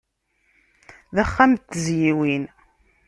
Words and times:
D 1.15 1.17
axxam 1.23 1.51
n 1.57 1.61
tezyiwin. 1.69 2.43